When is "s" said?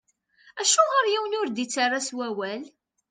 2.07-2.09